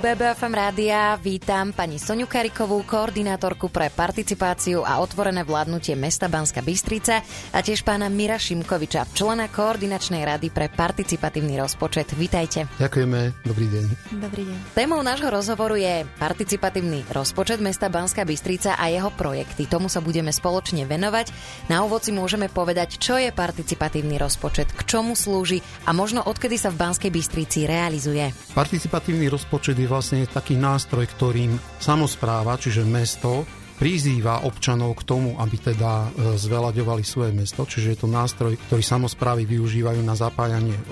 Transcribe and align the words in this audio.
BBFM 0.00 0.54
rádia 0.56 1.12
vítam 1.20 1.76
pani 1.76 2.00
Soniu 2.00 2.24
Karikovú, 2.24 2.80
koordinátorku 2.88 3.68
pre 3.68 3.92
participáciu 3.92 4.80
a 4.80 4.96
otvorené 4.96 5.44
vládnutie 5.44 5.92
mesta 5.92 6.24
Banska 6.24 6.64
Bystrica 6.64 7.20
a 7.52 7.58
tiež 7.60 7.84
pána 7.84 8.08
Mira 8.08 8.40
Šimkoviča, 8.40 9.12
člena 9.12 9.52
koordinačnej 9.52 10.24
rady 10.24 10.48
pre 10.48 10.72
participatívny 10.72 11.60
rozpočet. 11.60 12.16
Vítajte. 12.16 12.64
Ďakujeme, 12.80 13.44
dobrý 13.44 13.66
deň. 13.68 13.84
Dobrý 14.24 14.42
deň. 14.48 14.56
Témou 14.72 15.04
nášho 15.04 15.28
rozhovoru 15.28 15.76
je 15.76 16.08
participatívny 16.16 17.04
rozpočet 17.12 17.60
mesta 17.60 17.92
Banska 17.92 18.24
Bystrica 18.24 18.80
a 18.80 18.88
jeho 18.88 19.12
projekty. 19.12 19.68
Tomu 19.68 19.92
sa 19.92 20.00
budeme 20.00 20.32
spoločne 20.32 20.88
venovať. 20.88 21.28
Na 21.68 21.84
úvod 21.84 22.08
si 22.08 22.16
môžeme 22.16 22.48
povedať, 22.48 22.96
čo 22.96 23.20
je 23.20 23.28
participatívny 23.36 24.16
rozpočet, 24.16 24.72
k 24.72 24.80
čomu 24.88 25.12
slúži 25.12 25.60
a 25.84 25.92
možno 25.92 26.24
odkedy 26.24 26.56
sa 26.56 26.72
v 26.72 26.88
Banskej 26.88 27.12
Bystrici 27.12 27.68
realizuje. 27.68 28.32
Participatívny 28.56 29.28
rozpočet 29.28 29.50
rozpočet 29.50 29.78
je 29.78 29.89
vlastne 29.90 30.22
taký 30.30 30.54
nástroj, 30.54 31.10
ktorým 31.10 31.58
samozpráva, 31.82 32.54
čiže 32.54 32.86
mesto, 32.86 33.42
prizýva 33.80 34.44
občanov 34.44 34.92
k 35.00 35.08
tomu, 35.08 35.40
aby 35.40 35.56
teda 35.56 36.12
e, 36.12 36.36
zvelaďovali 36.36 37.00
svoje 37.00 37.32
mesto, 37.32 37.64
čiže 37.64 37.96
je 37.96 37.98
to 38.04 38.08
nástroj, 38.12 38.52
ktorý 38.68 38.84
samozprávy 38.84 39.48
využívajú 39.48 40.04
na 40.04 40.12
zapájanie 40.12 40.76
e, 40.76 40.82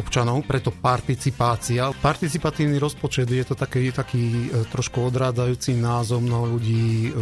občanov, 0.00 0.40
preto 0.48 0.72
participácia. 0.72 1.92
Participatívny 1.92 2.80
rozpočet 2.80 3.28
je 3.28 3.44
to 3.44 3.52
taký, 3.52 3.92
taký 3.92 4.48
e, 4.48 4.64
trošku 4.72 5.12
odrádzajúci 5.12 5.76
názov, 5.76 6.24
mnoho 6.24 6.56
ľudí 6.56 7.12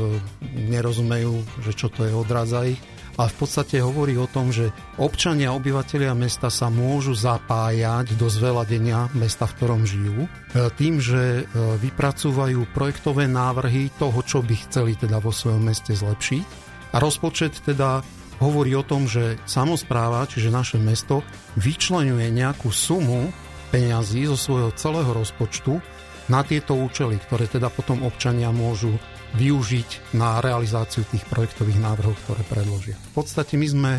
nerozumejú, 0.70 1.42
že 1.66 1.74
čo 1.74 1.90
to 1.90 2.06
je 2.06 2.14
odrádza 2.14 2.70
ich 2.70 2.78
a 3.18 3.26
v 3.26 3.34
podstate 3.34 3.82
hovorí 3.82 4.14
o 4.14 4.30
tom, 4.30 4.54
že 4.54 4.70
občania, 5.00 5.56
obyvateľia 5.56 6.14
mesta 6.14 6.52
sa 6.52 6.70
môžu 6.70 7.16
zapájať 7.16 8.14
do 8.14 8.30
zveladenia 8.30 9.10
mesta, 9.18 9.50
v 9.50 9.54
ktorom 9.58 9.82
žijú, 9.82 10.24
e, 10.24 10.28
tým, 10.78 11.02
že 11.02 11.42
e, 11.42 11.44
vypracúvajú 11.82 12.70
projektové 12.70 13.26
návrhy 13.26 13.90
toho, 13.98 14.20
čo 14.22 14.40
by 14.40 14.54
chceli 14.70 14.94
teda 14.94 15.18
vo 15.18 15.34
svojom 15.34 15.66
meste 15.66 15.92
zlepšiť. 15.92 16.44
A 16.90 16.96
rozpočet 16.98 17.60
teda 17.62 18.02
hovorí 18.40 18.72
o 18.74 18.86
tom, 18.86 19.04
že 19.04 19.36
samozpráva, 19.44 20.24
čiže 20.26 20.48
naše 20.48 20.78
mesto, 20.80 21.22
vyčlenuje 21.60 22.32
nejakú 22.32 22.72
sumu 22.72 23.28
peňazí 23.70 24.26
zo 24.26 24.34
svojho 24.34 24.70
celého 24.74 25.12
rozpočtu 25.12 25.78
na 26.32 26.46
tieto 26.46 26.74
účely, 26.78 27.20
ktoré 27.20 27.46
teda 27.46 27.68
potom 27.68 28.02
občania 28.06 28.50
môžu 28.50 28.96
využiť 29.36 30.16
na 30.18 30.42
realizáciu 30.42 31.06
tých 31.06 31.22
projektových 31.30 31.78
návrhov, 31.78 32.18
ktoré 32.26 32.42
predložia. 32.46 32.96
V 33.14 33.22
podstate 33.22 33.54
my 33.54 33.66
sme 33.68 33.92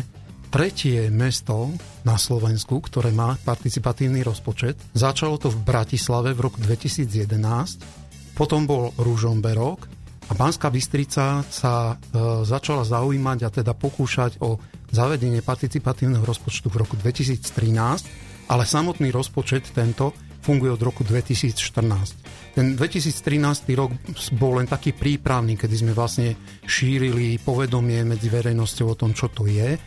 tretie 0.52 1.08
mesto 1.08 1.72
na 2.04 2.20
Slovensku, 2.20 2.84
ktoré 2.84 3.08
má 3.08 3.40
participatívny 3.40 4.20
rozpočet. 4.20 4.76
Začalo 4.92 5.40
to 5.40 5.48
v 5.48 5.64
Bratislave 5.64 6.36
v 6.36 6.44
roku 6.44 6.60
2011, 6.60 8.36
potom 8.36 8.68
bol 8.68 8.92
Ružomberok 9.00 9.88
a 10.28 10.32
Banská 10.36 10.68
Bystrica 10.68 11.40
sa 11.48 11.96
e, 11.96 12.44
začala 12.44 12.84
zaujímať 12.84 13.38
a 13.44 13.48
teda 13.48 13.72
pokúšať 13.72 14.44
o 14.44 14.60
zavedenie 14.92 15.40
participatívneho 15.40 16.22
rozpočtu 16.24 16.68
v 16.68 16.76
roku 16.84 17.00
2013, 17.00 18.48
ale 18.52 18.68
samotný 18.68 19.08
rozpočet 19.08 19.72
tento 19.72 20.12
funguje 20.42 20.74
od 20.74 20.82
roku 20.82 21.06
2014. 21.06 22.52
Ten 22.52 22.76
2013 22.76 23.64
rok 23.78 23.94
bol 24.36 24.60
len 24.60 24.68
taký 24.68 24.92
prípravný, 24.92 25.56
kedy 25.56 25.74
sme 25.86 25.92
vlastne 25.96 26.36
šírili 26.66 27.40
povedomie 27.40 28.04
medzi 28.04 28.28
verejnosťou 28.28 28.86
o 28.92 28.98
tom, 28.98 29.14
čo 29.16 29.30
to 29.30 29.48
je. 29.48 29.78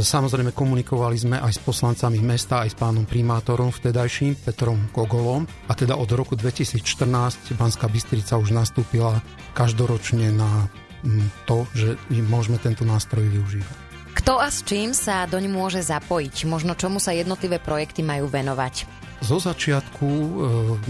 Samozrejme 0.00 0.54
komunikovali 0.54 1.18
sme 1.18 1.36
aj 1.42 1.58
s 1.58 1.60
poslancami 1.60 2.22
mesta, 2.22 2.62
aj 2.62 2.72
s 2.72 2.76
pánom 2.78 3.02
primátorom 3.04 3.74
vtedajším, 3.74 4.38
Petrom 4.38 4.86
Kogolom. 4.94 5.44
A 5.66 5.72
teda 5.74 5.98
od 5.98 6.06
roku 6.14 6.38
2014 6.38 7.58
Banská 7.58 7.90
Bystrica 7.90 8.38
už 8.38 8.54
nastúpila 8.54 9.18
každoročne 9.52 10.30
na 10.30 10.70
mm, 11.02 11.44
to, 11.44 11.66
že 11.74 11.98
môžeme 12.22 12.62
tento 12.62 12.86
nástroj 12.86 13.26
využívať. 13.28 13.90
Kto 14.14 14.42
a 14.42 14.50
s 14.50 14.62
čím 14.66 14.90
sa 14.94 15.26
doň 15.26 15.50
môže 15.50 15.82
zapojiť? 15.82 16.46
Možno 16.46 16.74
čomu 16.74 16.98
sa 17.02 17.14
jednotlivé 17.14 17.62
projekty 17.62 18.02
majú 18.02 18.26
venovať? 18.30 18.99
Zo 19.20 19.36
začiatku 19.36 20.08
e, 20.08 20.30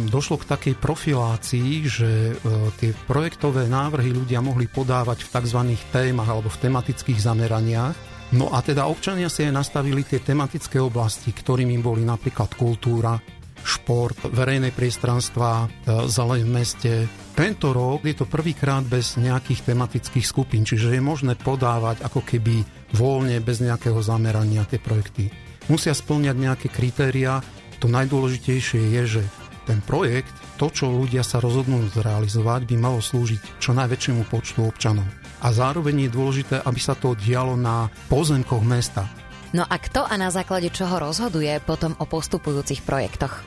došlo 0.06 0.38
k 0.38 0.48
takej 0.54 0.74
profilácii, 0.78 1.70
že 1.82 2.10
e, 2.30 2.34
tie 2.78 2.94
projektové 3.10 3.66
návrhy 3.66 4.14
ľudia 4.14 4.38
mohli 4.38 4.70
podávať 4.70 5.26
v 5.26 5.32
tzv. 5.34 5.60
témach 5.90 6.30
alebo 6.30 6.46
v 6.46 6.62
tematických 6.62 7.18
zameraniach. 7.18 7.94
No 8.38 8.54
a 8.54 8.62
teda 8.62 8.86
občania 8.86 9.26
si 9.26 9.42
aj 9.42 9.58
nastavili 9.58 10.06
tie 10.06 10.22
tematické 10.22 10.78
oblasti, 10.78 11.34
ktorými 11.34 11.82
boli 11.82 12.06
napríklad 12.06 12.54
kultúra, 12.54 13.18
šport, 13.66 14.30
verejné 14.30 14.70
priestranstva, 14.70 15.66
e, 15.66 16.06
zeleň 16.06 16.40
v 16.46 16.50
meste. 16.54 16.92
Tento 17.34 17.74
rok 17.74 18.06
je 18.06 18.14
to 18.14 18.30
prvýkrát 18.30 18.86
bez 18.86 19.18
nejakých 19.18 19.74
tematických 19.74 20.26
skupín, 20.26 20.62
čiže 20.62 20.94
je 20.94 21.02
možné 21.02 21.34
podávať 21.34 22.06
ako 22.06 22.22
keby 22.22 22.62
voľne, 22.94 23.42
bez 23.42 23.58
nejakého 23.58 23.98
zamerania 23.98 24.62
tie 24.70 24.78
projekty. 24.78 25.34
Musia 25.66 25.94
splňať 25.94 26.36
nejaké 26.38 26.68
kritéria, 26.70 27.42
to 27.80 27.88
najdôležitejšie 27.88 28.92
je, 29.00 29.02
že 29.18 29.22
ten 29.64 29.80
projekt, 29.80 30.32
to, 30.60 30.68
čo 30.68 30.92
ľudia 30.92 31.24
sa 31.24 31.40
rozhodnú 31.40 31.88
zrealizovať, 31.88 32.68
by 32.68 32.76
malo 32.76 33.00
slúžiť 33.00 33.56
čo 33.56 33.72
najväčšiemu 33.72 34.28
počtu 34.28 34.68
občanov. 34.68 35.08
A 35.40 35.56
zároveň 35.56 36.06
je 36.06 36.10
dôležité, 36.12 36.56
aby 36.60 36.80
sa 36.80 36.92
to 36.92 37.16
dialo 37.16 37.56
na 37.56 37.88
pozemkoch 38.12 38.60
mesta. 38.60 39.08
No 39.56 39.64
a 39.66 39.76
kto 39.80 40.04
a 40.06 40.14
na 40.14 40.30
základe 40.30 40.70
čoho 40.70 41.00
rozhoduje 41.00 41.50
potom 41.64 41.96
o 41.98 42.04
postupujúcich 42.06 42.84
projektoch? 42.86 43.42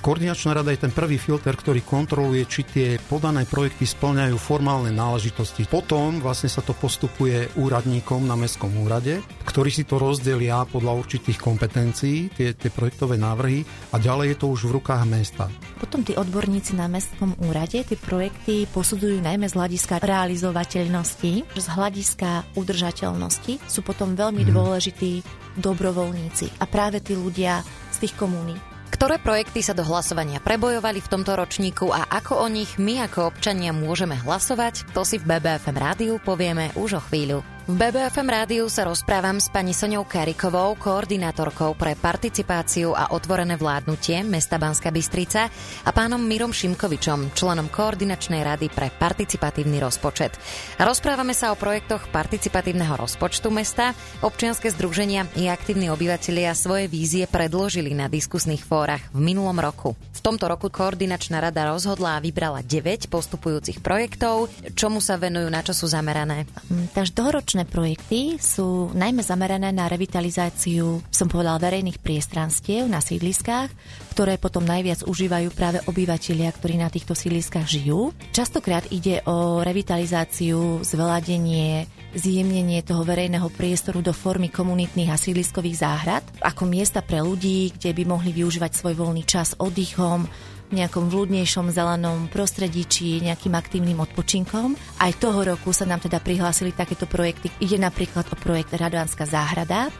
Koordinačná 0.00 0.56
rada 0.56 0.72
je 0.72 0.80
ten 0.80 0.96
prvý 0.96 1.20
filter, 1.20 1.52
ktorý 1.52 1.84
kontroluje, 1.84 2.48
či 2.48 2.64
tie 2.64 2.88
podané 3.04 3.44
projekty 3.44 3.84
splňajú 3.84 4.32
formálne 4.40 4.88
náležitosti. 4.88 5.68
Potom 5.68 6.24
vlastne 6.24 6.48
sa 6.48 6.64
to 6.64 6.72
postupuje 6.72 7.52
úradníkom 7.60 8.24
na 8.24 8.32
mestskom 8.32 8.72
úrade, 8.80 9.20
ktorí 9.44 9.68
si 9.68 9.84
to 9.84 10.00
rozdelia 10.00 10.64
podľa 10.64 11.04
určitých 11.04 11.36
kompetencií, 11.36 12.32
tie, 12.32 12.56
tie 12.56 12.72
projektové 12.72 13.20
návrhy 13.20 13.60
a 13.92 14.00
ďalej 14.00 14.32
je 14.32 14.36
to 14.40 14.46
už 14.48 14.72
v 14.72 14.80
rukách 14.80 15.04
mesta. 15.04 15.52
Potom 15.76 16.00
tí 16.00 16.16
odborníci 16.16 16.80
na 16.80 16.88
mestskom 16.88 17.36
úrade 17.44 17.84
tie 17.84 17.98
projekty 18.00 18.64
posudzujú 18.72 19.20
najmä 19.20 19.52
z 19.52 19.54
hľadiska 19.60 20.00
realizovateľnosti, 20.00 21.32
z 21.44 21.66
hľadiska 21.76 22.56
udržateľnosti 22.56 23.68
sú 23.68 23.84
potom 23.84 24.16
veľmi 24.16 24.48
hmm. 24.48 24.52
dôležití 24.56 25.12
dobrovoľníci 25.60 26.56
a 26.56 26.64
práve 26.64 27.04
tí 27.04 27.12
ľudia 27.12 27.60
z 27.92 28.08
tých 28.08 28.16
komunít. 28.16 28.69
Ktoré 28.90 29.22
projekty 29.22 29.62
sa 29.62 29.72
do 29.72 29.86
hlasovania 29.86 30.42
prebojovali 30.42 30.98
v 30.98 31.10
tomto 31.10 31.38
ročníku 31.38 31.94
a 31.94 32.10
ako 32.10 32.42
o 32.42 32.46
nich 32.50 32.74
my 32.76 33.06
ako 33.06 33.30
občania 33.30 33.70
môžeme 33.70 34.18
hlasovať, 34.18 34.90
to 34.90 35.06
si 35.06 35.22
v 35.22 35.30
BBFM 35.30 35.78
rádiu 35.78 36.18
povieme 36.18 36.74
už 36.74 36.98
o 36.98 37.02
chvíľu. 37.06 37.40
V 37.70 37.78
BBFM 37.78 38.26
rádiu 38.26 38.66
sa 38.66 38.82
rozprávam 38.82 39.38
s 39.38 39.46
pani 39.46 39.70
Soňou 39.70 40.02
Karikovou, 40.02 40.74
koordinátorkou 40.74 41.78
pre 41.78 41.94
participáciu 41.94 42.98
a 42.98 43.14
otvorené 43.14 43.54
vládnutie 43.54 44.26
mesta 44.26 44.58
Banska 44.58 44.90
Bystrica 44.90 45.46
a 45.86 45.90
pánom 45.94 46.18
Mirom 46.18 46.50
Šimkovičom, 46.50 47.30
členom 47.30 47.70
koordinačnej 47.70 48.42
rady 48.42 48.74
pre 48.74 48.90
participatívny 48.90 49.78
rozpočet. 49.78 50.34
Rozprávame 50.82 51.30
sa 51.30 51.54
o 51.54 51.60
projektoch 51.62 52.10
participatívneho 52.10 52.98
rozpočtu 52.98 53.54
mesta. 53.54 53.94
Občianske 54.18 54.66
združenia 54.74 55.30
i 55.38 55.46
aktívni 55.46 55.94
obyvatelia 55.94 56.58
svoje 56.58 56.90
vízie 56.90 57.30
predložili 57.30 57.94
na 57.94 58.10
diskusných 58.10 58.66
fórach 58.66 59.14
v 59.14 59.22
minulom 59.22 59.62
roku. 59.62 59.94
V 60.10 60.18
tomto 60.18 60.50
roku 60.50 60.74
koordinačná 60.74 61.38
rada 61.38 61.70
rozhodla 61.70 62.18
a 62.18 62.22
vybrala 62.22 62.66
9 62.66 63.06
postupujúcich 63.06 63.78
projektov. 63.78 64.50
Čomu 64.74 64.98
sa 64.98 65.22
venujú, 65.22 65.46
na 65.46 65.62
čo 65.62 65.70
sú 65.70 65.86
zamerané? 65.86 66.50
Takže 66.68 67.14
dlhoročné 67.14 67.59
Spoločné 67.60 67.76
projekty 67.76 68.20
sú 68.40 68.88
najmä 68.96 69.20
zamerané 69.20 69.68
na 69.68 69.84
revitalizáciu, 69.84 71.04
som 71.12 71.28
povedala, 71.28 71.60
verejných 71.60 72.00
priestranstiev 72.00 72.88
na 72.88 73.04
sídliskách, 73.04 73.68
ktoré 74.16 74.40
potom 74.40 74.64
najviac 74.64 75.04
užívajú 75.04 75.52
práve 75.52 75.84
obyvateľia, 75.84 76.56
ktorí 76.56 76.80
na 76.80 76.88
týchto 76.88 77.12
sídliskách 77.12 77.68
žijú. 77.68 78.16
Častokrát 78.32 78.88
ide 78.88 79.20
o 79.28 79.60
revitalizáciu, 79.60 80.80
zveladenie, 80.80 81.84
zjemnenie 82.16 82.80
toho 82.80 83.04
verejného 83.04 83.52
priestoru 83.52 84.00
do 84.00 84.16
formy 84.16 84.48
komunitných 84.48 85.12
a 85.12 85.20
sídliskových 85.20 85.84
záhrad, 85.84 86.24
ako 86.40 86.64
miesta 86.64 87.04
pre 87.04 87.20
ľudí, 87.20 87.76
kde 87.76 87.92
by 87.92 88.08
mohli 88.08 88.32
využívať 88.40 88.72
svoj 88.72 89.04
voľný 89.04 89.28
čas 89.28 89.52
oddychom, 89.60 90.24
nejakom 90.70 91.10
vľúdnejšom 91.10 91.70
zelenom 91.70 92.30
prostredí 92.30 92.86
či 92.86 93.22
nejakým 93.22 93.54
aktívnym 93.54 93.98
odpočinkom. 94.02 94.74
Aj 94.98 95.12
toho 95.18 95.42
roku 95.42 95.74
sa 95.74 95.86
nám 95.86 96.02
teda 96.02 96.22
prihlásili 96.22 96.74
takéto 96.74 97.06
projekty. 97.10 97.50
Ide 97.62 97.78
napríklad 97.78 98.26
o 98.30 98.36
projekt 98.38 98.74
Radovanská 98.74 99.26
záhrada, 99.26 99.90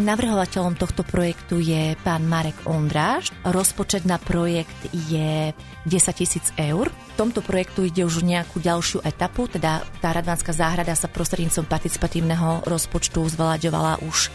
Navrhovateľom 0.00 0.80
tohto 0.80 1.04
projektu 1.04 1.60
je 1.60 1.92
pán 2.00 2.24
Marek 2.24 2.56
Ondráš. 2.64 3.28
Rozpočet 3.44 4.08
na 4.08 4.16
projekt 4.16 4.88
je 4.88 5.52
10 5.84 5.92
tisíc 6.16 6.48
eur. 6.56 6.88
V 6.88 7.14
tomto 7.20 7.44
projektu 7.44 7.84
ide 7.84 8.08
už 8.08 8.24
nejakú 8.24 8.56
ďalšiu 8.56 9.04
etapu, 9.04 9.52
teda 9.52 9.84
tá 10.00 10.16
Radvánska 10.16 10.56
záhrada 10.56 10.96
sa 10.96 11.12
prostredníctvom 11.12 11.68
participatívneho 11.68 12.64
rozpočtu 12.64 13.20
zvelaďovala 13.36 14.00
už 14.08 14.32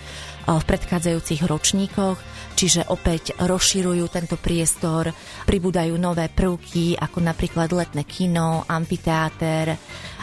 v 0.47 0.63
predchádzajúcich 0.63 1.43
ročníkoch, 1.43 2.17
čiže 2.55 2.87
opäť 2.87 3.35
rozširujú 3.35 4.05
tento 4.07 4.39
priestor, 4.39 5.11
pribúdajú 5.43 5.97
nové 5.99 6.31
prvky, 6.31 6.95
ako 6.95 7.19
napríklad 7.19 7.73
letné 7.73 8.07
kino, 8.07 8.63
amfiteáter, 8.69 9.75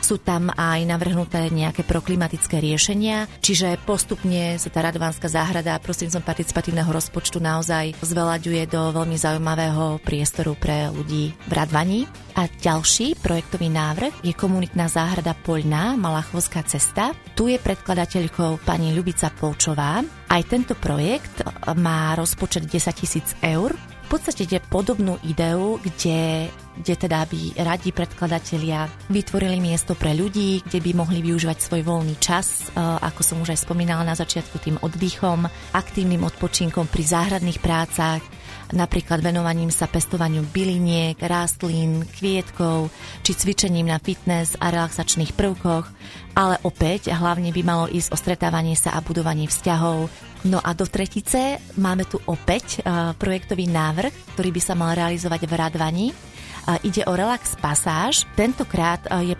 sú 0.04 0.20
tam 0.20 0.52
aj 0.52 0.84
navrhnuté 0.84 1.48
nejaké 1.48 1.80
proklimatické 1.80 2.60
riešenia, 2.60 3.24
čiže 3.40 3.80
postupne 3.88 4.60
sa 4.60 4.68
tá 4.68 4.84
Radovánska 4.84 5.32
záhrada 5.32 5.80
prostredníctvom 5.80 6.28
participatívneho 6.28 6.92
rozpočtu 6.92 7.40
naozaj 7.40 7.96
zvelaďuje 8.04 8.68
do 8.68 8.92
veľmi 8.92 9.16
zaujímavého 9.16 10.04
priestoru 10.04 10.52
pre 10.60 10.92
ľudí 10.92 11.32
v 11.48 11.52
Radvaní. 11.56 12.04
A 12.36 12.50
ďalší 12.50 13.16
projektový 13.22 13.70
návrh 13.72 14.26
je 14.26 14.34
komunitná 14.36 14.90
záhrada 14.90 15.32
Poľná, 15.32 15.94
Malachovská 15.96 16.66
cesta. 16.66 17.14
Tu 17.32 17.54
je 17.54 17.58
predkladateľkou 17.62 18.60
pani 18.66 18.92
Ľubica 18.92 19.30
Polčová. 19.32 20.02
Aj 20.28 20.42
tento 20.42 20.74
projekt 20.74 21.46
má 21.78 22.12
rozpočet 22.18 22.66
10 22.66 22.90
tisíc 22.92 23.38
eur 23.38 23.72
podstate 24.14 24.46
ide 24.46 24.62
podobnú 24.62 25.18
ideu, 25.26 25.82
kde, 25.82 26.46
kde 26.78 26.94
teda 26.94 27.26
by 27.26 27.58
radi 27.66 27.90
predkladatelia 27.90 28.86
vytvorili 29.10 29.58
miesto 29.58 29.98
pre 29.98 30.14
ľudí, 30.14 30.62
kde 30.62 30.78
by 30.78 30.90
mohli 30.94 31.18
využívať 31.18 31.58
svoj 31.58 31.82
voľný 31.82 32.14
čas, 32.22 32.70
e, 32.70 32.78
ako 32.78 33.20
som 33.26 33.42
už 33.42 33.58
aj 33.58 33.66
spomínala 33.66 34.06
na 34.06 34.14
začiatku, 34.14 34.62
tým 34.62 34.78
oddychom, 34.78 35.50
aktívnym 35.74 36.22
odpočinkom 36.22 36.86
pri 36.86 37.02
záhradných 37.02 37.58
prácach, 37.58 38.22
napríklad 38.70 39.18
venovaním 39.18 39.74
sa 39.74 39.90
pestovaniu 39.90 40.46
byliniek, 40.46 41.18
rastlín, 41.18 42.06
kvietkov 42.06 42.94
či 43.26 43.34
cvičením 43.34 43.90
na 43.90 43.98
fitness 43.98 44.54
a 44.62 44.70
relaxačných 44.70 45.34
prvkoch, 45.34 45.90
ale 46.38 46.62
opäť 46.62 47.10
hlavne 47.10 47.50
by 47.50 47.62
malo 47.66 47.90
ísť 47.90 48.14
o 48.14 48.16
stretávanie 48.16 48.78
sa 48.78 48.94
a 48.94 49.02
budovanie 49.02 49.50
vzťahov. 49.50 50.06
No 50.44 50.60
a 50.60 50.76
do 50.76 50.84
tretice 50.84 51.56
máme 51.80 52.04
tu 52.04 52.20
opäť 52.28 52.84
uh, 52.84 53.16
projektový 53.16 53.64
návrh, 53.64 54.36
ktorý 54.36 54.50
by 54.52 54.60
sa 54.60 54.76
mal 54.76 54.92
realizovať 54.92 55.40
v 55.48 55.52
Radvani. 55.56 56.06
Uh, 56.12 56.76
ide 56.84 57.00
o 57.08 57.16
Relax 57.16 57.56
Pasáž. 57.56 58.28
Tentokrát 58.36 59.00
uh, 59.08 59.24
je 59.24 59.32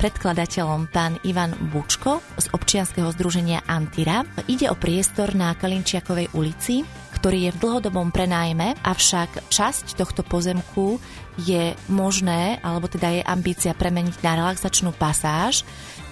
predkladateľom 0.00 0.88
pán 0.88 1.20
Ivan 1.28 1.52
Bučko 1.68 2.24
z 2.40 2.48
občianskeho 2.56 3.12
združenia 3.12 3.60
Antira. 3.68 4.24
Ide 4.48 4.72
o 4.72 4.76
priestor 4.76 5.36
na 5.36 5.52
Kalinčiakovej 5.52 6.32
ulici, 6.32 6.80
ktorý 7.18 7.50
je 7.50 7.54
v 7.54 7.60
dlhodobom 7.60 8.14
prenájme, 8.14 8.78
avšak 8.86 9.50
časť 9.50 9.98
tohto 9.98 10.22
pozemku 10.22 11.02
je 11.38 11.74
možné, 11.86 12.58
alebo 12.66 12.90
teda 12.90 13.14
je 13.14 13.22
ambícia 13.22 13.70
premeniť 13.70 14.22
na 14.26 14.42
relaxačnú 14.42 14.90
pasáž, 14.94 15.62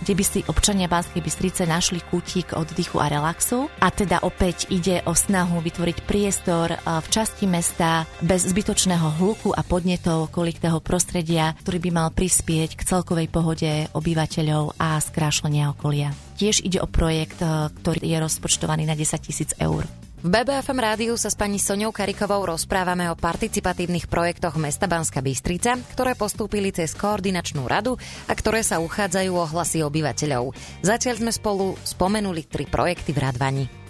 kde 0.02 0.12
by 0.14 0.24
si 0.26 0.40
občania 0.46 0.86
Banskej 0.86 1.18
Bystrice 1.18 1.66
našli 1.66 1.98
kútik 1.98 2.54
oddychu 2.54 3.02
a 3.02 3.10
relaxu. 3.10 3.66
A 3.82 3.90
teda 3.90 4.22
opäť 4.22 4.70
ide 4.70 5.02
o 5.02 5.18
snahu 5.18 5.58
vytvoriť 5.66 6.06
priestor 6.06 6.78
v 6.78 7.06
časti 7.10 7.50
mesta 7.50 8.06
bez 8.22 8.46
zbytočného 8.46 9.18
hluku 9.18 9.50
a 9.50 9.66
podnetov 9.66 10.30
okolitého 10.30 10.78
prostredia, 10.78 11.58
ktorý 11.58 11.78
by 11.86 11.90
mal 11.90 12.08
prispieť 12.14 12.78
k 12.78 12.86
celkovej 12.86 13.26
pohode 13.26 13.90
obyvateľov 13.98 14.78
a 14.78 15.00
skrášlenia 15.02 15.74
okolia. 15.74 16.14
Tiež 16.38 16.62
ide 16.62 16.78
o 16.78 16.86
projekt, 16.86 17.42
ktorý 17.82 17.98
je 18.04 18.16
rozpočtovaný 18.22 18.86
na 18.86 18.94
10 18.94 19.26
tisíc 19.26 19.50
eur. 19.58 19.82
V 20.26 20.34
BBFM 20.34 20.82
rádiu 20.82 21.14
sa 21.14 21.30
s 21.30 21.38
pani 21.38 21.54
Soňou 21.54 21.94
Karikovou 21.94 22.50
rozprávame 22.50 23.06
o 23.06 23.14
participatívnych 23.14 24.10
projektoch 24.10 24.58
mesta 24.58 24.90
Banska 24.90 25.22
Bystrica, 25.22 25.78
ktoré 25.78 26.18
postúpili 26.18 26.74
cez 26.74 26.98
koordinačnú 26.98 27.62
radu 27.62 27.94
a 28.26 28.34
ktoré 28.34 28.66
sa 28.66 28.82
uchádzajú 28.82 29.30
o 29.30 29.46
hlasy 29.46 29.86
obyvateľov. 29.86 30.50
Zatiaľ 30.82 31.22
sme 31.22 31.30
spolu 31.30 31.78
spomenuli 31.78 32.42
tri 32.42 32.66
projekty 32.66 33.14
v 33.14 33.22
Radvani. 33.22 33.85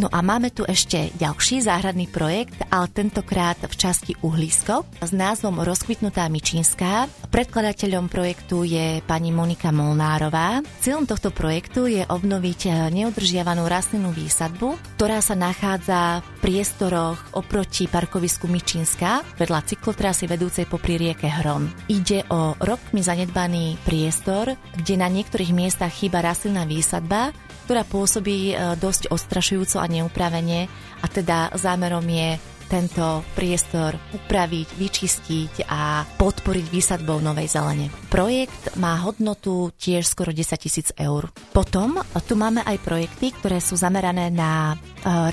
No 0.00 0.08
a 0.08 0.24
máme 0.24 0.48
tu 0.48 0.64
ešte 0.64 1.12
ďalší 1.20 1.60
záhradný 1.60 2.08
projekt, 2.08 2.56
ale 2.72 2.88
tentokrát 2.88 3.60
v 3.60 3.74
časti 3.76 4.16
Uhlisko 4.24 4.88
s 4.96 5.12
názvom 5.12 5.60
Rozkvitnutá 5.60 6.24
Mičinská. 6.32 7.04
Predkladateľom 7.28 8.08
projektu 8.08 8.64
je 8.64 9.04
pani 9.04 9.28
Monika 9.28 9.68
Molnárová. 9.68 10.64
Cieľom 10.80 11.04
tohto 11.04 11.28
projektu 11.28 11.84
je 11.84 12.00
obnoviť 12.08 12.88
neudržiavanú 12.96 13.68
rastlinnú 13.68 14.08
výsadbu, 14.16 14.96
ktorá 14.96 15.20
sa 15.20 15.36
nachádza 15.36 16.24
v 16.24 16.48
priestoroch 16.48 17.20
oproti 17.36 17.84
parkovisku 17.84 18.48
Mičinská 18.48 19.20
vedľa 19.36 19.68
cyklotrasy 19.68 20.24
vedúcej 20.24 20.64
popri 20.64 20.96
rieke 20.96 21.28
Hron. 21.28 21.68
Ide 21.92 22.24
o 22.32 22.56
rokmi 22.56 23.04
zanedbaný 23.04 23.76
priestor, 23.84 24.56
kde 24.80 24.96
na 24.96 25.12
niektorých 25.12 25.52
miestach 25.52 25.92
chýba 25.92 26.24
rastlinná 26.24 26.64
výsadba, 26.64 27.36
ktorá 27.70 27.86
pôsobí 27.86 28.50
e, 28.50 28.54
dosť 28.82 29.14
ostrašujúco 29.14 29.78
a 29.78 29.86
neupravene. 29.86 30.66
A 30.98 31.06
teda 31.06 31.54
zámerom 31.54 32.02
je 32.02 32.34
tento 32.70 33.26
priestor 33.34 33.98
upraviť, 34.14 34.78
vyčistiť 34.78 35.66
a 35.66 36.06
podporiť 36.06 36.66
výsadbou 36.70 37.18
novej 37.18 37.50
zelene. 37.50 37.90
Projekt 38.06 38.78
má 38.78 38.94
hodnotu 39.02 39.74
tiež 39.74 40.06
skoro 40.06 40.30
10 40.30 40.54
tisíc 40.54 40.94
eur. 40.94 41.34
Potom 41.50 41.98
tu 42.30 42.38
máme 42.38 42.62
aj 42.62 42.78
projekty, 42.86 43.34
ktoré 43.34 43.58
sú 43.58 43.74
zamerané 43.74 44.30
na 44.30 44.72
e, 44.72 44.74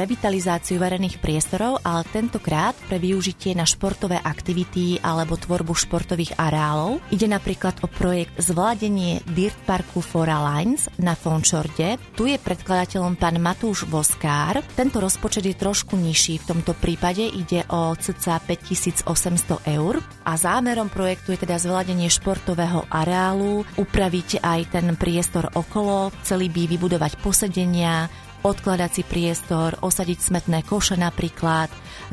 revitalizáciu 0.01 0.81
verejných 0.81 1.21
priestorov, 1.21 1.85
ale 1.85 2.01
tentokrát 2.09 2.73
pre 2.89 2.97
využitie 2.97 3.53
na 3.53 3.69
športové 3.69 4.17
aktivity 4.17 4.97
alebo 5.05 5.37
tvorbu 5.37 5.77
športových 5.77 6.41
areálov. 6.41 7.05
Ide 7.13 7.29
napríklad 7.29 7.85
o 7.85 7.87
projekt 7.91 8.33
Zvládenie 8.41 9.21
Dirt 9.37 9.59
Parku 9.69 10.01
Fora 10.01 10.41
Lines 10.41 10.89
na 10.97 11.13
Fončorde. 11.13 12.01
Tu 12.17 12.33
je 12.33 12.37
predkladateľom 12.41 13.19
pán 13.19 13.37
Matúš 13.37 13.85
Voskár. 13.85 14.65
Tento 14.73 14.97
rozpočet 14.97 15.45
je 15.45 15.53
trošku 15.53 15.93
nižší 15.99 16.41
v 16.41 16.47
tomto 16.55 16.73
prípade, 16.73 17.26
ide 17.29 17.63
o 17.67 17.93
cca 17.93 18.39
5800 18.39 19.63
eur 19.75 19.99
a 20.23 20.33
zámerom 20.35 20.87
projektu 20.87 21.35
je 21.35 21.43
teda 21.43 21.59
zvládenie 21.59 22.07
športového 22.07 22.87
areálu, 22.87 23.67
upraviť 23.75 24.41
aj 24.41 24.59
ten 24.71 24.87
priestor 24.95 25.51
okolo, 25.53 26.15
celý 26.23 26.47
by 26.47 26.67
vybudovať 26.67 27.19
posedenia, 27.19 28.07
odkladací 28.45 29.03
priestor, 29.03 29.75
osadiť 29.83 30.19
smetné 30.21 30.63
koše 30.63 30.95
napríklad, 30.95 31.67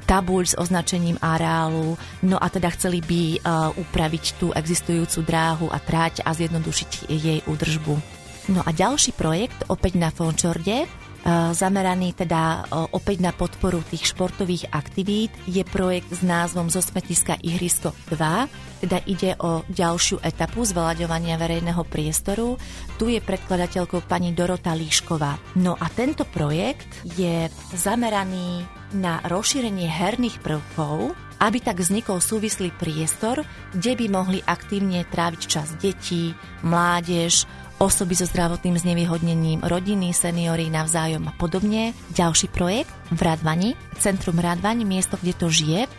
tabuľ 0.09 0.43
s 0.43 0.59
označením 0.59 1.21
areálu, 1.23 1.95
no 2.27 2.37
a 2.41 2.47
teda 2.51 2.75
chceli 2.75 2.99
by 3.05 3.23
uh, 3.39 3.71
upraviť 3.77 4.25
tú 4.43 4.51
existujúcu 4.51 5.23
dráhu 5.23 5.67
a 5.71 5.79
tráť 5.79 6.27
a 6.27 6.35
zjednodušiť 6.35 7.07
jej 7.07 7.39
údržbu. 7.47 7.95
No 8.53 8.61
a 8.61 8.71
ďalší 8.77 9.17
projekt 9.17 9.65
opäť 9.73 9.97
na 9.97 10.13
Fončorde 10.13 10.85
zameraný 11.57 12.13
teda 12.13 12.69
opäť 12.93 13.25
na 13.25 13.33
podporu 13.33 13.81
tých 13.81 14.13
športových 14.13 14.69
aktivít. 14.77 15.33
Je 15.49 15.65
projekt 15.65 16.13
s 16.13 16.21
názvom 16.21 16.69
Zo 16.69 16.85
smetiska 16.85 17.41
Ihrisko 17.41 17.97
2, 18.13 18.85
teda 18.85 18.99
ide 19.09 19.33
o 19.41 19.65
ďalšiu 19.65 20.21
etapu 20.21 20.69
zvelaďovania 20.69 21.41
verejného 21.41 21.81
priestoru. 21.89 22.61
Tu 23.01 23.17
je 23.17 23.21
predkladateľkou 23.25 24.05
pani 24.05 24.37
Dorota 24.37 24.77
Líšková. 24.77 25.57
No 25.57 25.73
a 25.81 25.89
tento 25.89 26.29
projekt 26.29 26.93
je 27.17 27.49
zameraný 27.73 28.69
na 28.93 29.25
rozšírenie 29.25 29.89
herných 29.89 30.45
prvkov, 30.45 31.17
aby 31.41 31.59
tak 31.59 31.83
vznikol 31.83 32.23
súvislý 32.23 32.71
priestor, 32.77 33.43
kde 33.75 33.93
by 33.99 34.07
mohli 34.07 34.39
aktívne 34.45 35.03
tráviť 35.09 35.41
čas 35.45 35.75
detí, 35.83 36.31
mládež, 36.63 37.49
osoby 37.79 38.15
so 38.15 38.27
zdravotným 38.27 38.79
znevýhodnením, 38.79 39.65
rodiny, 39.65 40.15
seniory 40.15 40.71
navzájom 40.71 41.27
a 41.29 41.33
podobne. 41.35 41.97
Ďalší 42.15 42.51
projekt 42.51 42.91
v 43.11 43.21
Radvani, 43.23 43.75
Centrum 43.99 44.39
Radvaň, 44.39 44.87
miesto, 44.87 45.19
kde 45.19 45.33
to 45.35 45.47
žije, 45.51 45.91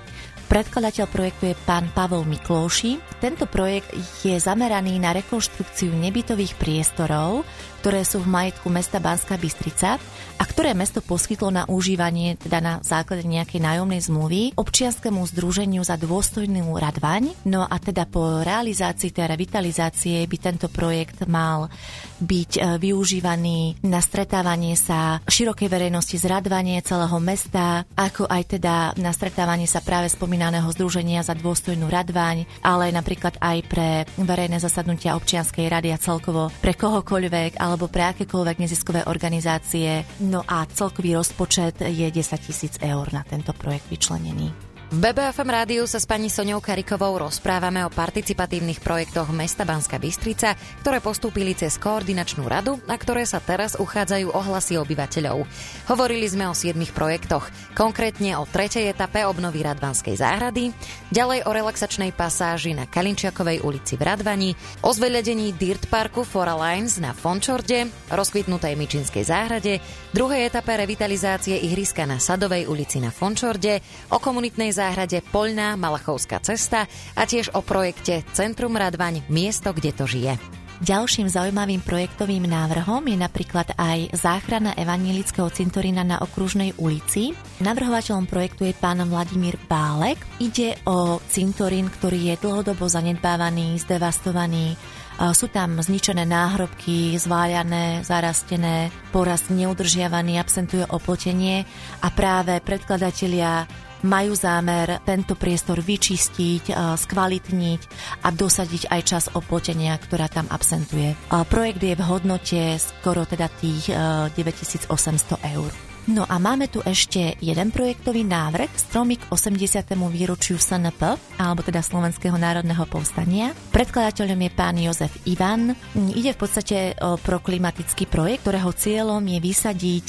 Predkladateľ 0.46 1.06
projektu 1.10 1.50
je 1.50 1.56
pán 1.66 1.90
Pavel 1.90 2.22
Miklóši. 2.22 3.02
Tento 3.18 3.50
projekt 3.50 3.90
je 4.22 4.38
zameraný 4.38 5.02
na 5.02 5.10
rekonštrukciu 5.18 5.90
nebytových 5.90 6.54
priestorov, 6.62 7.42
ktoré 7.86 8.02
sú 8.02 8.18
v 8.26 8.34
majetku 8.34 8.66
mesta 8.74 8.98
Banská 8.98 9.38
Bystrica 9.38 10.02
a 10.42 10.44
ktoré 10.44 10.74
mesto 10.74 11.06
poskytlo 11.06 11.54
na 11.54 11.70
užívanie, 11.70 12.34
teda 12.34 12.58
na 12.58 12.74
základe 12.82 13.22
nejakej 13.30 13.62
nájomnej 13.62 14.02
zmluvy, 14.02 14.58
občianskému 14.58 15.22
združeniu 15.30 15.86
za 15.86 15.94
dôstojnú 15.94 16.66
radvaň. 16.82 17.38
No 17.46 17.62
a 17.62 17.78
teda 17.78 18.10
po 18.10 18.42
realizácii 18.42 19.14
tej 19.14 19.38
revitalizácie 19.38 20.26
by 20.26 20.38
tento 20.42 20.66
projekt 20.74 21.30
mal 21.30 21.70
byť 22.18 22.52
e, 22.58 22.60
využívaný 22.82 23.86
na 23.86 24.02
stretávanie 24.02 24.74
sa 24.74 25.22
širokej 25.30 25.70
verejnosti, 25.70 26.18
zradvanie 26.18 26.82
celého 26.82 27.22
mesta, 27.22 27.86
ako 27.94 28.26
aj 28.26 28.44
teda 28.58 28.76
na 28.98 29.14
stretávanie 29.14 29.70
sa 29.70 29.86
práve 29.86 30.10
spomínaného 30.10 30.35
spomínaného 30.36 30.68
Združenia 30.76 31.24
za 31.24 31.32
dôstojnú 31.32 31.88
radvaň, 31.88 32.44
ale 32.60 32.92
napríklad 32.92 33.40
aj 33.40 33.58
pre 33.72 34.04
verejné 34.20 34.60
zasadnutia 34.60 35.16
občianskej 35.16 35.64
rady 35.72 35.96
a 35.96 36.02
celkovo 36.02 36.52
pre 36.60 36.76
kohokoľvek 36.76 37.56
alebo 37.56 37.88
pre 37.88 38.12
akékoľvek 38.12 38.60
neziskové 38.60 39.08
organizácie. 39.08 40.04
No 40.28 40.44
a 40.44 40.68
celkový 40.68 41.16
rozpočet 41.16 41.88
je 41.88 42.12
10 42.12 42.20
tisíc 42.44 42.76
eur 42.84 43.08
na 43.16 43.24
tento 43.24 43.56
projekt 43.56 43.88
vyčlenený. 43.88 44.65
V 44.86 45.02
BBFM 45.02 45.50
rádiu 45.50 45.90
sa 45.90 45.98
s 45.98 46.06
pani 46.06 46.30
Soňou 46.30 46.62
Karikovou 46.62 47.18
rozprávame 47.18 47.82
o 47.82 47.90
participatívnych 47.90 48.86
projektoch 48.86 49.34
mesta 49.34 49.66
Banska 49.66 49.98
Bystrica, 49.98 50.54
ktoré 50.86 51.02
postúpili 51.02 51.58
cez 51.58 51.82
koordinačnú 51.82 52.46
radu 52.46 52.78
a 52.86 52.94
ktoré 52.94 53.26
sa 53.26 53.42
teraz 53.42 53.82
uchádzajú 53.82 54.30
o 54.30 54.42
hlasy 54.46 54.78
obyvateľov. 54.78 55.42
Hovorili 55.90 56.30
sme 56.30 56.46
o 56.46 56.54
siedmých 56.54 56.94
projektoch, 56.94 57.50
konkrétne 57.74 58.38
o 58.38 58.46
tretej 58.46 58.86
etape 58.94 59.26
obnovy 59.26 59.66
Radvanskej 59.66 60.22
záhrady, 60.22 60.70
ďalej 61.10 61.50
o 61.50 61.52
relaxačnej 61.58 62.14
pasáži 62.14 62.78
na 62.78 62.86
Kalinčiakovej 62.86 63.66
ulici 63.66 63.98
v 63.98 64.06
Radvani, 64.06 64.54
o 64.86 64.94
zveľadení 64.94 65.58
Dirt 65.58 65.90
Parku 65.90 66.22
Fora 66.22 66.54
Lines 66.54 67.02
na 67.02 67.18
Fončorde, 67.18 67.90
rozkvitnutej 68.14 68.78
Myčinskej 68.78 69.26
záhrade, 69.26 69.82
druhej 70.14 70.46
etape 70.46 70.78
revitalizácie 70.78 71.58
ihriska 71.58 72.06
na 72.06 72.22
Sadovej 72.22 72.70
ulici 72.70 73.02
na 73.02 73.10
Fončorde, 73.10 73.82
o 74.14 74.22
komunitnej 74.22 74.75
záhrade 74.76 75.24
Poľná 75.32 75.80
Malachovská 75.80 76.44
cesta 76.44 76.84
a 77.16 77.24
tiež 77.24 77.56
o 77.56 77.64
projekte 77.64 78.28
Centrum 78.36 78.76
Radvaň 78.76 79.24
Miesto, 79.32 79.72
kde 79.72 79.96
to 79.96 80.04
žije. 80.04 80.36
Ďalším 80.76 81.32
zaujímavým 81.32 81.80
projektovým 81.88 82.52
návrhom 82.52 83.08
je 83.08 83.16
napríklad 83.16 83.80
aj 83.80 84.12
záchrana 84.12 84.76
evanilického 84.76 85.48
cintorína 85.48 86.04
na 86.04 86.20
Okružnej 86.20 86.76
ulici. 86.76 87.32
Navrhovateľom 87.64 88.28
projektu 88.28 88.68
je 88.68 88.76
pán 88.76 89.00
Vladimír 89.08 89.56
Bálek. 89.72 90.20
Ide 90.44 90.76
o 90.84 91.24
cintorín, 91.32 91.88
ktorý 91.88 92.36
je 92.36 92.44
dlhodobo 92.44 92.92
zanedbávaný, 92.92 93.80
zdevastovaný, 93.88 94.76
sú 95.16 95.48
tam 95.48 95.80
zničené 95.80 96.28
náhrobky, 96.28 97.16
zváľané, 97.16 98.04
zarastené, 98.04 98.92
porast 99.16 99.48
neudržiavaný, 99.48 100.36
absentuje 100.36 100.84
oplotenie 100.92 101.64
a 102.04 102.12
práve 102.12 102.60
predkladatelia 102.60 103.64
majú 104.06 104.38
zámer 104.38 105.02
tento 105.02 105.34
priestor 105.34 105.82
vyčistiť, 105.82 106.70
skvalitniť 106.96 107.82
a 108.22 108.30
dosadiť 108.30 108.94
aj 108.94 109.02
čas 109.02 109.26
oplotenia, 109.34 109.98
ktorá 109.98 110.30
tam 110.30 110.46
absentuje. 110.54 111.18
Projekt 111.50 111.82
je 111.82 111.98
v 111.98 112.06
hodnote 112.06 112.62
skoro 112.78 113.26
teda 113.26 113.50
tých 113.50 113.90
9800 113.90 115.58
eur. 115.58 115.95
No 116.06 116.22
a 116.22 116.38
máme 116.38 116.70
tu 116.70 116.86
ešte 116.86 117.34
jeden 117.42 117.74
projektový 117.74 118.22
návrh, 118.22 118.70
stromik 118.78 119.26
80. 119.34 119.90
výročiu 120.14 120.62
SNP, 120.62 121.02
alebo 121.42 121.66
teda 121.66 121.82
Slovenského 121.82 122.38
národného 122.38 122.86
povstania. 122.86 123.58
Predkladateľom 123.74 124.38
je 124.38 124.52
pán 124.54 124.78
Jozef 124.78 125.10
Ivan. 125.26 125.74
Ide 126.14 126.38
v 126.38 126.40
podstate 126.46 126.78
pro 127.26 127.42
klimatický 127.42 128.06
projekt, 128.06 128.46
ktorého 128.46 128.70
cieľom 128.70 129.26
je 129.26 129.40
vysadiť 129.42 130.06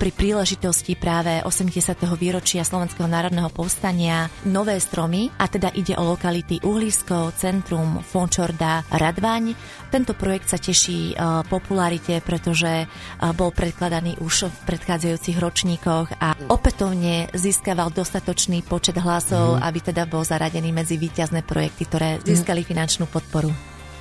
pri 0.00 0.10
príležitosti 0.16 0.96
práve 0.96 1.44
80. 1.44 1.76
výročia 2.16 2.64
Slovenského 2.64 3.04
národného 3.04 3.52
povstania 3.52 4.32
nové 4.48 4.80
stromy, 4.80 5.28
a 5.36 5.44
teda 5.44 5.76
ide 5.76 5.92
o 6.00 6.08
lokality 6.08 6.64
Uhlisko, 6.64 7.36
Centrum, 7.36 8.00
Fončorda, 8.00 8.80
Radvaň. 8.88 9.52
Tento 9.92 10.16
projekt 10.16 10.48
sa 10.48 10.56
teší 10.56 11.20
popularite, 11.52 12.24
pretože 12.24 12.88
bol 13.36 13.52
predkladaný 13.52 14.16
už 14.24 14.48
v 14.48 14.56
predchádzajúcich 14.72 15.16
predchádzajúcich 15.18 15.42
ročníkoch 15.42 16.08
a 16.22 16.38
opätovne 16.46 17.26
získaval 17.34 17.90
dostatočný 17.90 18.62
počet 18.62 18.94
hlasov, 19.02 19.58
mm. 19.58 19.66
aby 19.66 19.78
teda 19.82 20.06
bol 20.06 20.22
zaradený 20.22 20.70
medzi 20.70 20.94
výťazné 20.94 21.42
projekty, 21.42 21.90
ktoré 21.90 22.10
získali 22.22 22.62
finančnú 22.62 23.10
podporu. 23.10 23.50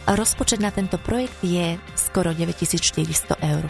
A 0.05 0.13
rozpočet 0.13 0.61
na 0.61 0.69
tento 0.69 1.01
projekt 1.01 1.41
je 1.41 1.81
skoro 1.97 2.37
9400 2.37 3.33
eur. 3.41 3.65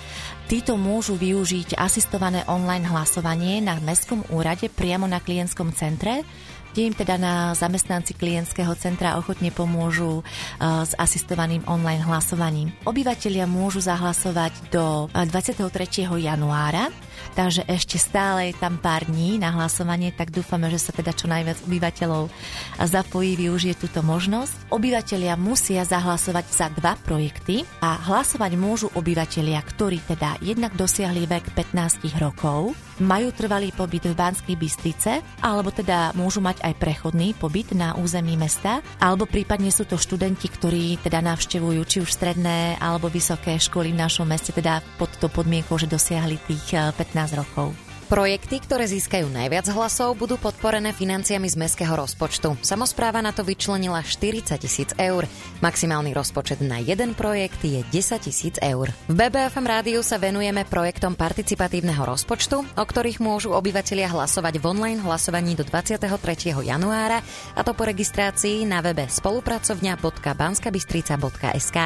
Títo 0.48 0.80
môžu 0.80 1.20
využiť 1.20 1.76
asistované 1.76 2.48
online 2.48 2.88
hlasovanie 2.88 3.60
na 3.60 3.76
Mestskom 3.84 4.24
úrade 4.32 4.72
priamo 4.72 5.12
na 5.12 5.20
klientskom 5.20 5.76
centre 5.76 6.24
kde 6.76 6.92
im 6.92 6.96
teda 7.00 7.16
na 7.16 7.56
zamestnanci 7.56 8.20
klientského 8.20 8.76
centra 8.76 9.16
ochotne 9.16 9.48
pomôžu 9.48 10.28
s 10.60 10.92
asistovaným 11.00 11.64
online 11.72 12.04
hlasovaním. 12.04 12.76
Obyvatelia 12.84 13.48
môžu 13.48 13.80
zahlasovať 13.80 14.76
do 14.76 15.08
23. 15.16 15.72
januára 16.20 16.92
takže 17.34 17.68
ešte 17.68 18.00
stále 18.00 18.52
je 18.52 18.56
tam 18.58 18.80
pár 18.80 19.08
dní 19.08 19.38
na 19.38 19.52
hlasovanie, 19.56 20.12
tak 20.16 20.32
dúfame, 20.32 20.72
že 20.72 20.80
sa 20.80 20.92
teda 20.96 21.12
čo 21.12 21.28
najviac 21.28 21.60
obyvateľov 21.68 22.32
zapojí, 22.80 23.36
využije 23.36 23.76
túto 23.80 24.06
možnosť. 24.06 24.72
Obyvatelia 24.72 25.36
musia 25.40 25.84
zahlasovať 25.86 26.46
za 26.52 26.68
dva 26.74 26.96
projekty 27.02 27.68
a 27.84 27.98
hlasovať 28.00 28.52
môžu 28.58 28.88
obyvatelia, 28.96 29.60
ktorí 29.60 30.00
teda 30.06 30.40
jednak 30.40 30.74
dosiahli 30.74 31.28
vek 31.28 31.52
15 31.54 32.08
rokov, 32.22 32.74
majú 33.04 33.28
trvalý 33.36 33.76
pobyt 33.76 34.08
v 34.08 34.16
Banskej 34.16 34.56
Bystrice, 34.56 35.20
alebo 35.44 35.68
teda 35.68 36.16
môžu 36.16 36.40
mať 36.40 36.64
aj 36.64 36.80
prechodný 36.80 37.36
pobyt 37.36 37.76
na 37.76 37.92
území 38.00 38.40
mesta, 38.40 38.80
alebo 39.04 39.28
prípadne 39.28 39.68
sú 39.68 39.84
to 39.84 40.00
študenti, 40.00 40.48
ktorí 40.48 41.04
teda 41.04 41.20
navštevujú 41.20 41.82
či 41.84 41.98
už 42.00 42.08
stredné 42.08 42.80
alebo 42.80 43.12
vysoké 43.12 43.60
školy 43.60 43.92
v 43.92 44.00
našom 44.00 44.24
meste, 44.24 44.56
teda 44.56 44.80
pod 44.96 45.12
to 45.20 45.28
podmienkou, 45.28 45.76
že 45.76 45.92
dosiahli 45.92 46.40
tých 46.48 46.96
15 46.96 46.96
eh, 47.14 47.32
rokov. 47.36 47.95
Projekty, 48.06 48.62
ktoré 48.62 48.86
získajú 48.86 49.34
najviac 49.34 49.66
hlasov, 49.74 50.22
budú 50.22 50.38
podporené 50.38 50.94
financiami 50.94 51.50
z 51.50 51.58
mestského 51.58 51.90
rozpočtu. 51.98 52.54
Samozpráva 52.62 53.18
na 53.18 53.34
to 53.34 53.42
vyčlenila 53.42 54.06
40 54.06 54.62
tisíc 54.62 54.94
eur. 54.94 55.26
Maximálny 55.66 56.14
rozpočet 56.14 56.62
na 56.62 56.78
jeden 56.78 57.18
projekt 57.18 57.66
je 57.66 57.82
10 57.82 58.22
tisíc 58.22 58.62
eur. 58.62 58.94
V 59.10 59.14
BBFM 59.18 59.66
rádiu 59.66 60.06
sa 60.06 60.22
venujeme 60.22 60.70
projektom 60.70 61.18
participatívneho 61.18 62.06
rozpočtu, 62.06 62.62
o 62.62 62.84
ktorých 62.86 63.18
môžu 63.18 63.58
obyvatelia 63.58 64.06
hlasovať 64.14 64.62
v 64.62 64.66
online 64.70 65.02
hlasovaní 65.02 65.58
do 65.58 65.66
23. 65.66 66.06
januára, 66.62 67.26
a 67.58 67.66
to 67.66 67.74
po 67.74 67.90
registrácii 67.90 68.70
na 68.70 68.86
webe 68.86 69.10
spolupracovňa.banskabystrica.sk. 69.10 71.80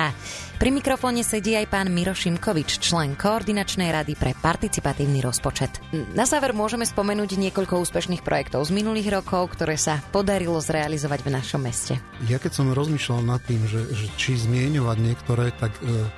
Pri 0.59 0.75
mikrofóne 0.75 1.23
sedí 1.23 1.55
aj 1.55 1.71
pán 1.71 1.87
Miro 1.87 2.11
Šimkovič, 2.11 2.83
člen 2.83 3.15
koordinačnej 3.15 3.95
rady 3.95 4.19
pre 4.19 4.35
participatívny 4.35 5.23
rozpočet. 5.23 5.79
Na 6.09 6.25
záver 6.25 6.57
môžeme 6.57 6.89
spomenúť 6.89 7.37
niekoľko 7.37 7.85
úspešných 7.85 8.25
projektov 8.25 8.65
z 8.65 8.73
minulých 8.73 9.21
rokov, 9.21 9.53
ktoré 9.53 9.77
sa 9.77 10.01
podarilo 10.09 10.57
zrealizovať 10.57 11.21
v 11.21 11.29
našom 11.37 11.61
meste. 11.61 12.01
Ja 12.25 12.41
keď 12.41 12.57
som 12.57 12.73
rozmýšľal 12.73 13.21
nad 13.29 13.37
tým, 13.45 13.61
že, 13.69 13.85
že 13.93 14.09
či 14.17 14.33
zmieňovať 14.33 14.97
niektoré, 15.05 15.53
tak 15.53 15.69
e, 15.77 16.09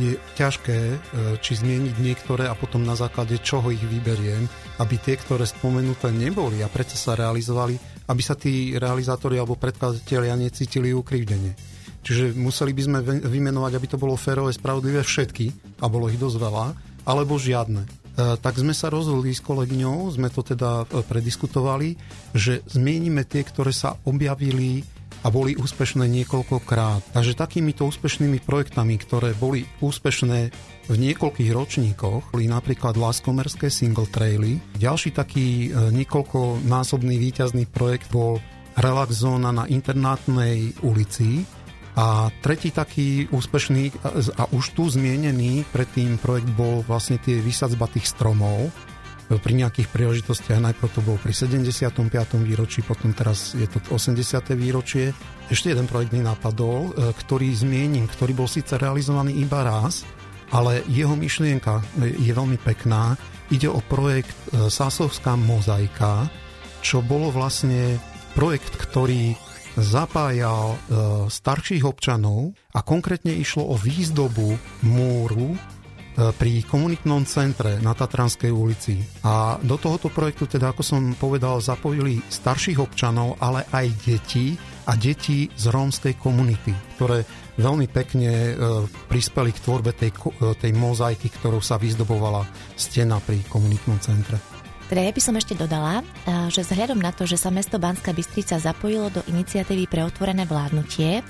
je 0.00 0.12
ťažké 0.40 0.78
e, 0.80 0.96
či 1.44 1.60
zmieniť 1.60 1.96
niektoré 2.00 2.48
a 2.48 2.56
potom 2.56 2.88
na 2.88 2.96
základe 2.96 3.36
čoho 3.44 3.68
ich 3.68 3.84
vyberiem, 3.84 4.48
aby 4.80 4.96
tie, 4.96 5.20
ktoré 5.20 5.44
spomenuté 5.44 6.08
neboli 6.08 6.64
a 6.64 6.72
predsa 6.72 6.96
sa 6.96 7.12
realizovali, 7.12 7.76
aby 8.08 8.22
sa 8.24 8.40
tí 8.40 8.72
realizátori 8.80 9.36
alebo 9.36 9.60
predkladatelia 9.60 10.40
necítili 10.40 10.96
ukrivdene. 10.96 11.52
Čiže 12.00 12.32
museli 12.32 12.72
by 12.72 12.82
sme 12.84 12.98
vymenovať, 13.28 13.72
aby 13.76 13.86
to 13.92 14.00
bolo 14.00 14.16
férové, 14.16 14.56
spravodlivé 14.56 15.04
všetky, 15.04 15.76
a 15.84 15.88
bolo 15.92 16.08
ich 16.08 16.16
dosť 16.16 16.36
veľa, 16.40 16.66
alebo 17.04 17.36
žiadne. 17.36 18.03
Tak 18.14 18.54
sme 18.54 18.70
sa 18.70 18.90
rozhodli 18.94 19.34
s 19.34 19.42
kolegyňou, 19.42 20.14
sme 20.14 20.30
to 20.30 20.46
teda 20.46 20.86
prediskutovali, 20.86 21.98
že 22.30 22.62
zmienime 22.70 23.26
tie, 23.26 23.42
ktoré 23.42 23.74
sa 23.74 23.98
objavili 24.06 24.86
a 25.24 25.32
boli 25.32 25.56
úspešné 25.56 26.04
niekoľkokrát. 26.04 27.16
Takže 27.16 27.32
takýmito 27.32 27.88
úspešnými 27.88 28.44
projektami, 28.44 29.00
ktoré 29.00 29.32
boli 29.32 29.64
úspešné 29.80 30.40
v 30.84 30.96
niekoľkých 31.00 31.50
ročníkoch, 31.50 32.36
boli 32.36 32.44
napríklad 32.44 33.00
Laskomerské 33.00 33.72
single 33.72 34.04
traily. 34.06 34.60
Ďalší 34.76 35.16
taký 35.16 35.72
e, 35.72 35.88
niekoľkonásobný 35.96 37.16
výťazný 37.16 37.64
projekt 37.72 38.12
bol 38.12 38.36
Relax 38.76 39.24
zóna 39.24 39.48
na 39.54 39.64
internátnej 39.64 40.76
ulici, 40.84 41.48
a 41.94 42.26
tretí 42.42 42.74
taký 42.74 43.30
úspešný 43.30 44.02
a 44.34 44.50
už 44.50 44.74
tu 44.74 44.90
zmienený 44.90 45.62
predtým 45.70 46.18
projekt 46.18 46.50
bol 46.58 46.82
vlastne 46.82 47.22
tie 47.22 47.38
vysadzba 47.38 47.86
tých 47.86 48.10
stromov, 48.10 48.74
pri 49.24 49.56
nejakých 49.56 49.88
príležitostiach. 49.88 50.60
Najprv 50.60 50.90
to 50.92 51.00
bol 51.00 51.16
pri 51.16 51.32
75. 51.32 51.96
výročí, 52.44 52.84
potom 52.84 53.16
teraz 53.16 53.56
je 53.56 53.64
to 53.64 53.80
80. 53.88 54.20
výročie. 54.52 55.16
Ešte 55.48 55.72
jeden 55.72 55.88
projekt 55.88 56.12
mi 56.12 56.20
napadol, 56.20 56.92
e, 56.92 57.10
ktorý 57.24 57.48
zmiením, 57.56 58.04
ktorý 58.04 58.36
bol 58.36 58.48
síce 58.48 58.76
realizovaný 58.76 59.40
iba 59.40 59.64
raz, 59.64 60.04
ale 60.52 60.84
jeho 60.92 61.16
myšlienka 61.16 61.80
je 62.04 62.32
veľmi 62.32 62.60
pekná. 62.60 63.16
Ide 63.48 63.72
o 63.72 63.80
projekt 63.80 64.36
e, 64.52 64.68
Sásovská 64.68 65.40
mozaika, 65.40 66.28
čo 66.84 67.00
bolo 67.00 67.32
vlastne 67.32 67.96
projekt, 68.36 68.76
ktorý 68.76 69.32
zapájal 69.78 70.74
e, 70.74 70.78
starších 71.30 71.84
občanov 71.86 72.54
a 72.74 72.80
konkrétne 72.82 73.34
išlo 73.34 73.66
o 73.70 73.74
výzdobu 73.74 74.54
múru 74.86 75.58
E, 76.14 76.30
pri 76.30 76.62
komunitnom 76.62 77.26
centre 77.26 77.82
na 77.82 77.90
Tatranskej 77.90 78.54
ulici. 78.54 79.02
A 79.26 79.58
do 79.58 79.74
tohoto 79.74 80.14
projektu, 80.14 80.46
teda 80.46 80.70
ako 80.70 80.82
som 80.86 81.02
povedal, 81.18 81.58
zapojili 81.58 82.22
starších 82.22 82.78
občanov, 82.78 83.34
ale 83.42 83.66
aj 83.74 83.86
deti 84.06 84.54
a 84.86 84.94
deti 84.94 85.50
z 85.50 85.64
rómskej 85.74 86.14
komunity, 86.14 86.70
ktoré 86.94 87.26
veľmi 87.58 87.90
pekne 87.90 88.30
e, 88.30 88.52
prispeli 89.10 89.50
k 89.50 89.62
tvorbe 89.66 89.90
tej, 89.90 90.14
tej 90.54 90.72
mozaiky, 90.78 91.34
ktorou 91.34 91.58
sa 91.58 91.82
vyzdobovala 91.82 92.46
stena 92.78 93.18
pri 93.18 93.42
komunitnom 93.50 93.98
centre. 93.98 94.53
Teda 94.84 95.00
ja 95.00 95.12
by 95.12 95.22
som 95.22 95.34
ešte 95.34 95.56
dodala, 95.56 96.04
že 96.52 96.60
vzhľadom 96.60 97.00
na 97.00 97.08
to, 97.10 97.24
že 97.24 97.40
sa 97.40 97.48
mesto 97.48 97.80
Banská 97.80 98.12
Bystrica 98.12 98.60
zapojilo 98.60 99.08
do 99.08 99.24
iniciatívy 99.26 99.88
pre 99.88 100.04
otvorené 100.04 100.44
vládnutie, 100.44 101.24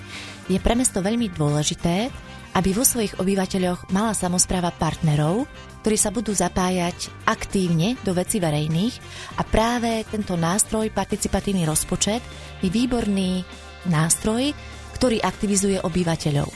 je 0.51 0.59
pre 0.59 0.75
mesto 0.75 0.99
veľmi 0.99 1.31
dôležité, 1.31 2.11
aby 2.55 2.71
vo 2.71 2.87
svojich 2.87 3.19
obyvateľoch 3.19 3.91
mala 3.91 4.15
samozpráva 4.15 4.71
partnerov, 4.75 5.47
ktorí 5.83 5.97
sa 5.99 6.15
budú 6.15 6.31
zapájať 6.31 7.11
aktívne 7.27 7.99
do 8.07 8.15
veci 8.15 8.39
verejných 8.39 8.95
a 9.39 9.43
práve 9.43 10.07
tento 10.07 10.39
nástroj, 10.39 10.95
participatívny 10.95 11.67
rozpočet, 11.67 12.23
je 12.63 12.71
výborný 12.71 13.43
nástroj, 13.91 14.55
ktorý 14.99 15.19
aktivizuje 15.21 15.83
obyvateľov. 15.83 16.49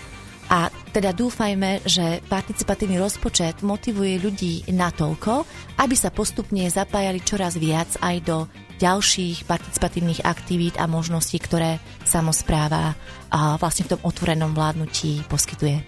A 0.48 0.72
teda 0.88 1.12
dúfajme, 1.12 1.84
že 1.86 2.24
participatívny 2.26 2.98
rozpočet 2.98 3.60
motivuje 3.62 4.18
ľudí 4.18 4.66
natoľko, 4.72 5.44
aby 5.78 5.94
sa 5.94 6.10
postupne 6.10 6.64
zapájali 6.66 7.20
čoraz 7.22 7.54
viac 7.60 7.88
aj 8.00 8.16
do 8.24 8.36
ďalších 8.78 9.44
participatívnych 9.44 10.22
aktivít 10.22 10.78
a 10.78 10.86
možností, 10.86 11.36
ktoré 11.42 11.82
samozpráva 12.06 12.94
a 13.28 13.58
vlastne 13.58 13.86
v 13.86 13.98
tom 13.98 14.00
otvorenom 14.06 14.54
vládnutí 14.54 15.26
poskytuje. 15.26 15.82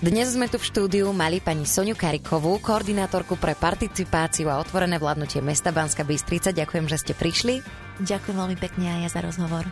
Dnes 0.00 0.32
sme 0.32 0.48
tu 0.48 0.56
v 0.56 0.64
štúdiu 0.64 1.12
mali 1.12 1.44
pani 1.44 1.68
Soniu 1.68 1.92
Karikovú, 1.92 2.56
koordinátorku 2.64 3.36
pre 3.36 3.52
participáciu 3.52 4.48
a 4.48 4.56
otvorené 4.56 4.96
vládnutie 4.96 5.44
mesta 5.44 5.76
Banska 5.76 6.08
Bystrica. 6.08 6.56
Ďakujem, 6.56 6.88
že 6.88 6.96
ste 6.96 7.12
prišli. 7.12 7.60
Ďakujem 8.00 8.36
veľmi 8.40 8.56
pekne 8.56 8.96
aj 8.96 9.00
ja 9.04 9.10
za 9.12 9.20
rozhovor. 9.20 9.68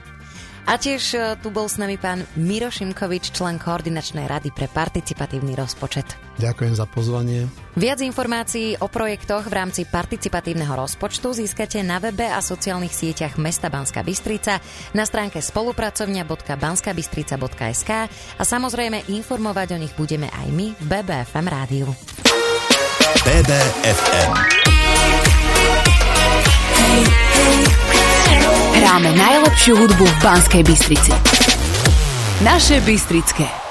A 0.69 0.77
tiež 0.77 1.17
e, 1.17 1.33
tu 1.41 1.49
bol 1.49 1.65
s 1.65 1.81
nami 1.81 1.97
pán 1.97 2.29
Miro 2.37 2.69
Šimkovič, 2.69 3.33
člen 3.33 3.57
Koordinačnej 3.57 4.29
rady 4.29 4.53
pre 4.53 4.69
participatívny 4.69 5.57
rozpočet. 5.57 6.05
Ďakujem 6.37 6.77
za 6.77 6.85
pozvanie. 6.85 7.49
Viac 7.73 8.05
informácií 8.05 8.77
o 8.77 8.93
projektoch 8.93 9.49
v 9.49 9.65
rámci 9.65 9.89
participatívneho 9.89 10.77
rozpočtu 10.77 11.33
získate 11.33 11.81
na 11.81 11.97
webe 12.05 12.29
a 12.29 12.45
sociálnych 12.45 12.93
sieťach 12.93 13.41
mesta 13.41 13.73
Banska 13.73 14.05
Bystrica 14.05 14.61
na 14.93 15.09
stránke 15.09 15.41
spolupracovňa.banskabystrica.sk 15.41 17.91
a 18.37 18.43
samozrejme 18.45 19.09
informovať 19.09 19.73
o 19.73 19.81
nich 19.81 19.97
budeme 19.97 20.29
aj 20.29 20.53
my 20.53 20.77
v 20.77 20.85
BBFM 20.85 21.49
rádiu. 21.49 21.89
BBFM 23.25 24.31
hey, 26.77 27.09
hey. 27.09 28.08
Hráme 28.75 29.13
najlepšiu 29.13 29.77
hudbu 29.77 30.05
v 30.05 30.17
Banskej 30.23 30.63
Bystrici. 30.65 31.13
Naše 32.45 32.81
Bystrické. 32.81 33.68